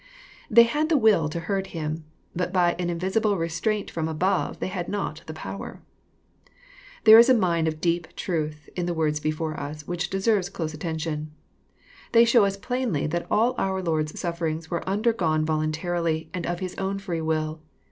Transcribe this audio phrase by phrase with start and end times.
[0.49, 2.05] They had the will to hurt him,
[2.35, 5.83] but by an invisible restraint from aboye, they had not the power.
[7.03, 10.73] There is a mine of deep truth in the woids belGore us, which deserves close
[10.73, 11.29] attention.
[12.13, 16.73] They show us plainly that all our Lord's sufferings were undergone voluntarily, and of His
[16.79, 17.61] own free will.